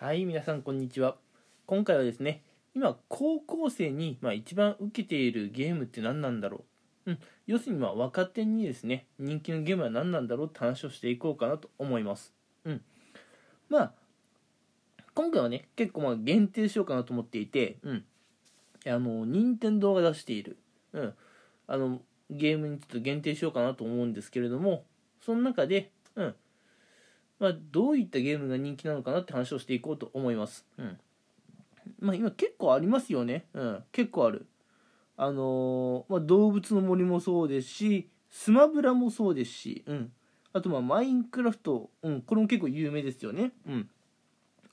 [0.00, 1.16] はい、皆さんこんにちは。
[1.66, 6.64] 今回はですね、今高校生にまあ一番受けているゲームって何なんだろ
[7.04, 7.10] う。
[7.10, 7.18] うん、
[7.48, 12.32] 要するにまあ若手にですね、人気のゲームは何なんだろうって話をしていこうかなと思います。
[12.64, 12.82] うん。
[13.68, 13.92] まあ、
[15.16, 18.04] 今回はね、結構まあ限定しようかなと思っていて、うん。
[18.86, 20.58] あの、任天堂が出している、
[20.92, 21.14] うん。
[21.66, 24.84] あの、ゲームにちょっと限定しようかなと思うんですけれども、
[25.20, 26.36] その中で、うん。
[27.38, 30.66] まあ、どういったゲームが人気なのかなって話をしていこうと思います。
[30.76, 30.98] うん。
[32.00, 33.46] まあ、今結構ありますよね。
[33.54, 33.84] うん。
[33.92, 34.46] 結構ある。
[35.16, 40.12] あのーまあ、動物の森もそうですし、スマブラもそうですし、うん。
[40.52, 42.22] あと、まあ、マインクラフト、うん。
[42.22, 43.52] これも結構有名ですよね。
[43.66, 43.90] うん。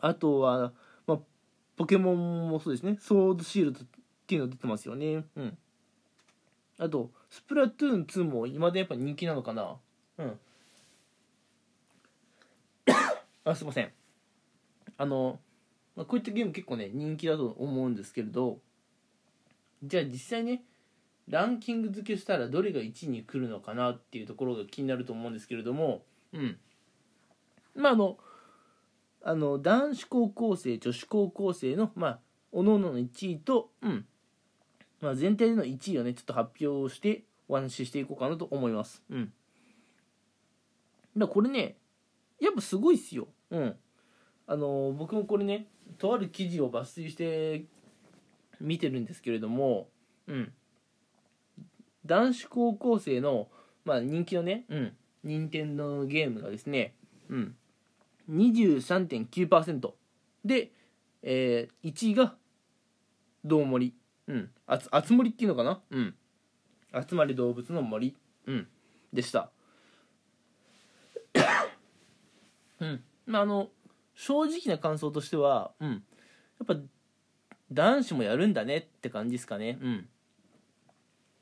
[0.00, 0.72] あとは、
[1.06, 1.18] まあ、
[1.76, 2.98] ポケモンもそうですね。
[3.00, 3.84] ソードシールドっ
[4.26, 5.24] ていうの出てますよね。
[5.36, 5.58] うん。
[6.78, 9.76] あと、スプラトゥーン2も今でやっぱ人気なのかな。
[10.18, 10.38] うん。
[13.44, 13.92] あすいません。
[14.96, 15.38] あの、
[15.96, 18.58] まあ、こういったゲーム結構ね人気だと思うんですけれど
[19.82, 20.62] じゃあ実際ね
[21.28, 26.02] ランキング付けしたらどれが1位に来るのかなっていうところが気になると思うんですけれども
[26.32, 26.58] うん。
[27.74, 28.18] まああの
[29.22, 32.18] あの男子高校生女子高校生のまあ
[32.52, 34.06] 各々の1位と、うん。
[35.00, 39.02] まあ、全体での1位をねちょっと発表してお話ししていこうかなと思います。
[39.10, 39.32] うん。
[41.28, 41.76] これね
[42.40, 43.26] やっぱすごいっすよ。
[43.50, 43.76] うん。
[44.46, 45.66] あの僕もこれね、
[45.98, 47.64] とある記事を抜粋して
[48.60, 49.88] 見てるんですけれども、
[50.26, 50.52] うん。
[52.06, 53.48] 男子高校生の、
[53.84, 56.94] まあ、人気のね、うん、任天堂のゲームがですね、
[57.30, 57.56] うん、
[58.30, 59.92] 23.9%
[60.44, 60.70] で、
[61.22, 62.34] えー、1位が
[63.44, 63.94] どうもり、
[64.26, 66.14] うん、あつあつ森っていうのかな、うん、
[67.08, 68.14] 集まり動物の森、
[68.46, 68.68] うん、
[69.12, 69.50] でした。
[72.80, 73.70] うん、まああの
[74.14, 75.96] 正直な感想としては、うん、や
[76.62, 76.76] っぱ
[77.72, 79.78] 男子もやるんだねって感じですかね。
[79.80, 80.08] うん、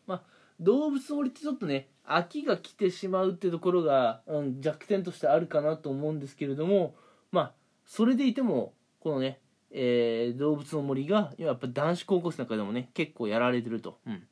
[0.06, 0.22] まあ
[0.60, 6.94] 動物の森ってちょっとね飽きが来てしまうってところが、うん、弱点としてあるかなと思うんですけれども
[7.30, 7.52] まあ
[7.84, 9.40] それでいてもこのね、
[9.70, 13.98] えー動物の森がやっぱ男子高校生の中でもね結構やられてると。
[14.06, 14.22] うん、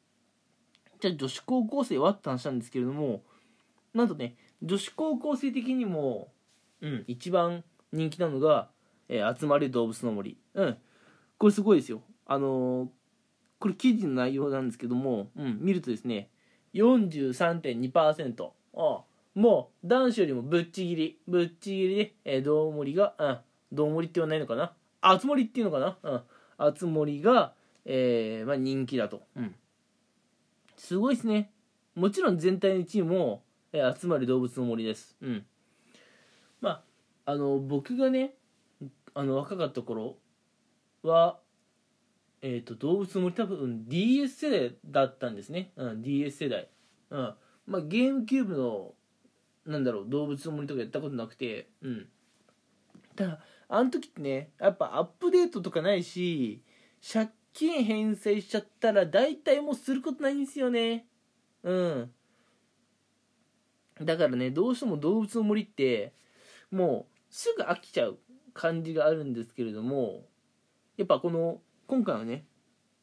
[1.00, 3.22] じゃあ女子高校生はって話なんですけれども
[3.92, 6.32] なんとね女子高校生的にも
[6.80, 8.68] うん、一番人気なのが、
[9.08, 10.38] えー集まれ動物の森。
[10.54, 10.76] うん。
[11.38, 12.02] これすごいですよ。
[12.26, 12.88] あのー
[13.58, 16.30] これ記事の内容なんですけども、うん、見るとですね、
[16.72, 18.44] 43.2%。
[18.44, 19.04] ああ
[19.34, 23.38] もう、男子よりもぶっちぎり、ぶっちぎりで、えー、どうもりが、うん、
[23.70, 24.72] どうもりって言わないのかな？
[25.02, 25.98] あつ森っていうのかな？
[26.02, 26.20] うん。
[26.56, 27.52] あつ森が、
[27.84, 29.22] えー、まあ人気だと。
[29.36, 29.54] うん。
[30.76, 31.52] すごいですね。
[31.94, 33.42] もちろん全体の1位も、
[33.74, 35.16] えー集まり動物の森です。
[35.20, 35.44] うん。
[37.30, 38.34] あの僕がね
[39.14, 40.16] あの若かった頃
[41.04, 41.38] は
[42.42, 46.68] えっ、と動物の森多分 DS 世代だったんですね、うん、DS 世代。
[47.10, 47.34] うん。
[47.66, 48.94] まあゲームキューブの
[49.64, 52.08] なんだろう動物の森とかやったことなくてうん。
[53.14, 56.64] ただあの時ってねやっぱアップデートとかないし
[57.00, 61.06] 借金返済しちゃったら大体もうすることないんですよね。
[61.62, 62.10] うん。
[64.02, 66.14] だからねどうしても動物の森って
[66.72, 68.18] もうすぐ飽きちゃう
[68.52, 70.24] 感じがあるんですけれども
[70.96, 72.44] やっぱこの今回はね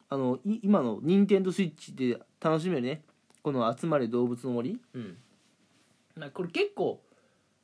[0.09, 3.03] あのい今の任天堂スイッチで楽しめるね
[3.41, 5.17] この「集まれ動物の森」うん。
[6.15, 7.01] まあこれ結構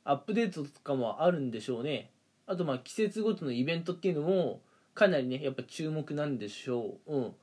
[0.04, 2.10] アップデートとかもあるんでしょうね。
[2.46, 4.62] あとまあ季節ごとのイベントっていうのも
[4.94, 7.14] かなりねやっぱ注目なんでしょう。
[7.14, 7.34] うん。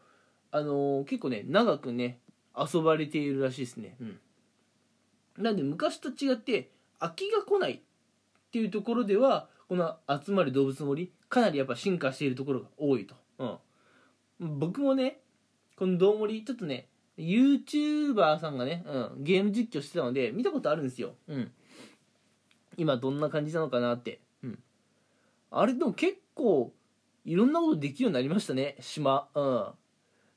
[0.52, 2.20] あのー結構ね長くね
[2.56, 3.96] 遊ばれているらしいですね。
[4.00, 4.20] うん。
[5.38, 7.82] なんで昔と違って飽きが来ない
[8.52, 15.22] っていうところではこの「集まる動物の森」かなりやっぱ進化しているところが多いと、うん、僕もね
[15.78, 21.52] この「どうもり」ちょっとね YouTuber さんがね、うん、ゲーム実況してたので見たことあるんですよ、うん、
[22.76, 24.60] 今どんな感じなのかなって、うん、
[25.50, 26.74] あれでも結構
[27.24, 29.30] いろんなことできるようになりましたね島。
[29.36, 29.68] うん。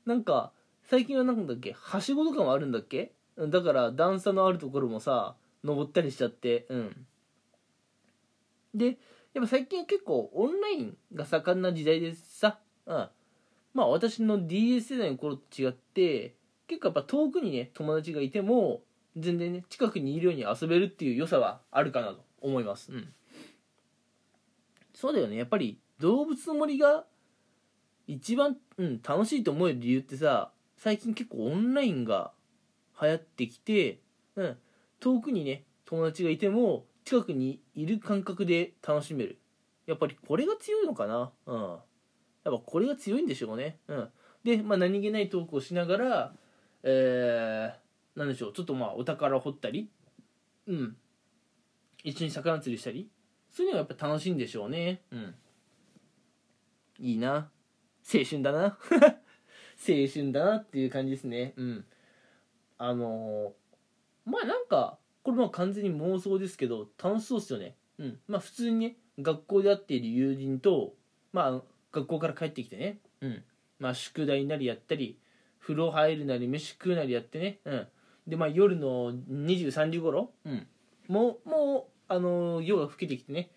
[0.05, 0.51] なんか
[0.83, 3.11] 最近はなんだっけはしごとかもあるんだっけ？
[3.37, 6.67] だから段差のあるところもさ登ったりしちゃって。
[6.69, 7.07] うん。
[8.75, 8.97] で
[9.33, 13.09] やっぱ最近結構オンラインが盛んな時代でさ、うん、
[13.73, 16.35] まあ私の DS 世代の頃と違って
[16.67, 18.81] 結構やっぱ遠くにね友達がいても
[19.17, 22.91] 全然ね近くにいるように遊べるっていう良さはあるかなと思います。
[22.91, 23.13] うん。
[24.93, 25.35] そうだよね。
[25.35, 27.05] やっぱり動物の森が
[28.07, 32.31] 一番、うん、楽しいと思える理由ってさ最近結構オンラインが
[33.01, 33.99] 流行ってきて、
[34.35, 34.57] うん、
[34.99, 39.39] 遠くにね友達がいても近くにいる感覚で楽しめる。
[39.85, 41.31] やっぱりこれが強いのかな？
[41.45, 41.61] うん。
[41.61, 41.79] やっ
[42.43, 43.77] ぱこれが強いんでしょうね。
[43.87, 44.09] うん。
[44.43, 46.33] で、まあ、何気ないトークをしながら
[46.83, 48.53] えー、なんでしょう。
[48.53, 49.89] ちょっとまあお宝を掘ったり。
[50.67, 50.97] うん。
[52.03, 53.09] 一緒に魚釣りしたり。
[53.51, 55.01] そういうのがやっぱ楽しいんでしょうね。
[55.11, 55.35] うん。
[56.99, 57.49] いいな。
[58.11, 58.77] 青春だな。
[59.77, 61.53] 青春だなっていう感じですね。
[61.57, 61.85] うん。
[62.77, 67.73] あのー、まあなんかこれも完全に妄想ですけど楽しそうですよね。
[67.97, 68.19] うん。
[68.27, 70.93] まあ普通にね学校で会っている友人と
[71.33, 71.61] まあ
[71.91, 72.99] 学校から帰ってきてね。
[73.21, 73.43] うん。
[73.79, 75.17] まあ宿題なりやったり
[75.59, 77.57] 風呂入るなり飯食うなりやってね。
[77.65, 77.87] うん。
[78.27, 80.67] でまあ夜の23時頃うん。
[81.07, 83.49] もうもうあの夜が更けてきてね。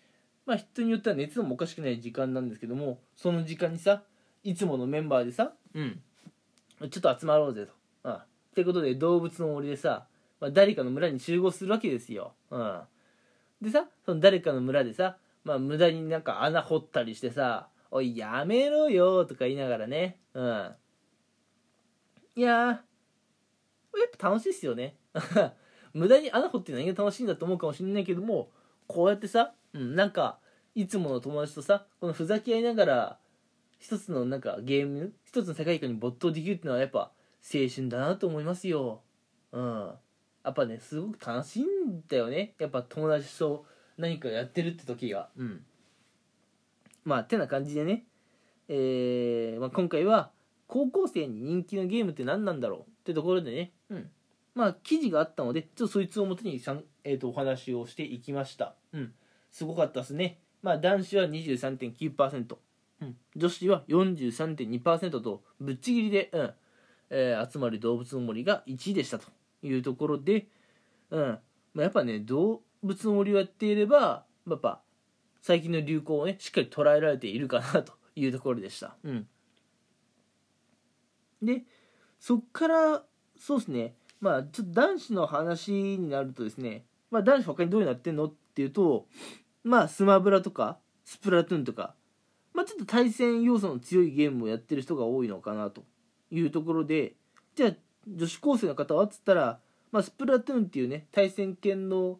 [0.47, 4.01] まあ人によっては熱もおかしくない時間なんですけどもその時間にさ
[4.43, 6.01] いつものメンバーでさうん。
[6.89, 7.73] ちょっと集まろうぜと。
[8.09, 8.25] あ。
[8.51, 10.07] ってことで動物の森でさ、
[10.39, 12.33] まあ、誰かの村に集合するわけですよ。
[12.51, 12.81] うん。
[13.61, 20.19] でさその誰かの村でさまあ無駄になんか穴掘ったりしてさ「おいやめろよ」とか言いながらね。
[20.33, 20.75] うん。
[22.35, 22.81] いやや
[24.05, 24.95] っぱ楽しいっすよね。
[25.93, 28.51] 無駄に穴掘って何が楽しいんだと思うかもしれないけども
[28.87, 30.39] こうやってさ、うん、なんか
[30.75, 33.19] いつもの友達とさこのふざけ合いながら
[33.79, 37.11] 一つのなんかゲーム一つの世界観に没頭できるっていうのはやっぱ
[37.41, 39.01] 青春だなと思いますよ。
[39.51, 39.91] うん。
[40.43, 42.55] やっぱねすごく楽しいんだよね。
[42.59, 43.65] やっぱ友達と
[43.97, 45.29] 何かやってるって時が。
[45.37, 45.63] うん。
[47.03, 48.05] まあてな感じでね。
[48.67, 50.31] えーまあ、今回は
[50.67, 54.09] 高校生に人気のゲームって何なんだろうってところでね、うん、
[54.53, 58.75] まあ記事があったのでちょっとそいつをもとにさん、えー、とお話をしていきました。
[58.93, 59.13] うん。
[59.51, 60.39] すごかったですね。
[60.61, 62.57] まあ男子は23.9%、
[63.01, 66.53] うん、女子は43.2%とぶっちぎりで、うん。
[67.09, 69.25] えー、集まる動物の森が1位でしたと
[69.61, 70.47] いうところで、
[71.11, 71.39] うん。
[71.73, 74.81] まあ、やっぱね動物の森をやっていればやっぱ
[75.41, 78.95] 最近の流行をねしっかり捉えられているかなというところでした。
[79.03, 79.27] うん、
[81.41, 81.63] で
[82.19, 83.03] そっから
[83.37, 83.95] そうですね。
[84.19, 89.07] まあちょっと男子の話になるとですね、まあ、男子他にどういうのやってんのっていうと
[89.63, 91.95] まあスマブラとかスプラトゥーンとか、
[92.53, 95.85] まあ、ちょっと対戦要素の強いゲームをやってる人が多いのかなと
[96.31, 97.13] いうところで
[97.55, 97.71] じゃあ
[98.09, 99.59] 女子高生の方はっつったら、
[99.91, 102.19] まあ、スプラトゥーンっていうね対戦系の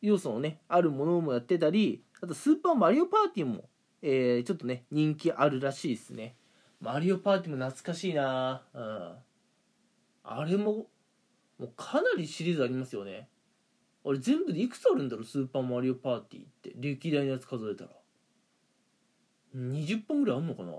[0.00, 3.64] 要素のねあるものもやってたりあとスーパーマリオパーティーも、
[4.02, 6.36] えー、ちょっとね人気あるらしいですね。
[6.80, 8.62] マリオパーティーも懐かしいな。
[8.74, 9.12] うん。
[10.24, 10.86] あれも
[11.58, 13.28] もうかなりシリーズありますよね。
[14.04, 16.72] あれ全部でいくつあるんだろうスーパーマリオパーティーって。
[16.76, 17.90] 歴代のやつ数えたら。
[19.56, 20.72] 20本ぐらいあんのかな？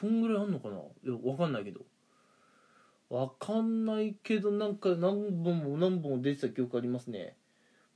[0.00, 0.76] そんぐらいあんのかな？
[0.76, 1.80] いやわかんないけど。
[3.08, 7.36] わかんないけどなんか何本も何本も出てた記憶ありますね。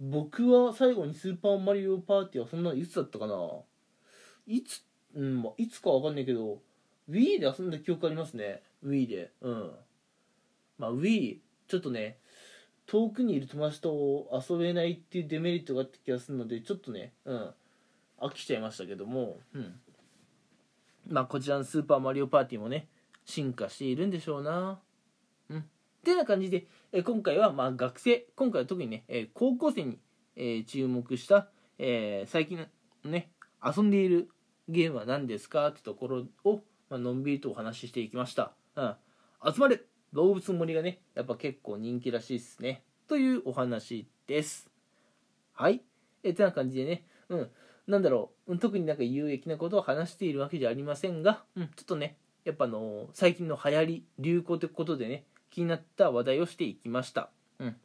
[0.00, 3.34] 僕は最後にスーパーマリオパーティーはそんなのいつだったかな。
[4.46, 4.82] いつ
[5.14, 6.60] うんまいつかわかんないけど
[7.10, 8.62] Wii で遊んだ記憶ありますね。
[8.86, 9.32] Wii で。
[9.40, 9.70] うん。
[10.78, 12.18] まあ Wii ちょっとね
[12.86, 17.50] 遠くにいる友達と遊べないっていうデメリットがあった気がするのでちょっとねうん。
[18.20, 19.38] 飽きちゃいましたけども。
[19.54, 19.80] うん。
[21.08, 22.86] まあこちらのスーパーマリオパーティーもね
[23.24, 24.78] 進化しているんでしょうな。
[25.50, 25.64] うん。
[26.02, 28.26] てな感じで、え今回はまあ学生。
[28.36, 29.98] 今回は特にね、え高校生に、
[30.36, 31.48] え注目した、
[31.78, 32.66] え最近
[33.04, 33.30] ね
[33.62, 34.30] 遊んでいる
[34.68, 38.96] ゲームは何ですかってところを、まあのんびりとお話ししていきました、うん、
[39.52, 39.80] 集まれ
[40.12, 42.82] 動物の森がねやっぱ結構人気らしいですね。
[43.06, 44.70] というお話です。
[45.52, 45.82] はい。
[46.22, 47.50] えてな感じでねうん。
[47.86, 48.58] なんだろう。
[48.58, 57.30] 特になんか有益なことを話しているわけじゃありませんが、うん、ちょっとねやっぱあの最近の流行り流行ということでね気になった話題をしていきました。
[57.58, 57.76] うん。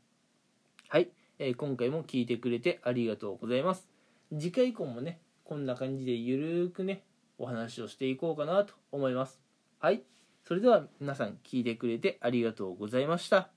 [0.88, 3.90] はい、えー、今回も聞いてくれてありがとうございます。
[4.32, 7.04] 次回以降もね、こんな感じでゆるーくね、
[7.38, 9.40] お話をしていこうかなと思います。
[9.80, 10.04] はい。
[10.44, 13.50] それでは皆さん聞いてくれてありがとうございました。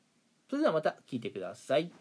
[0.49, 1.93] それではまた聞いてください。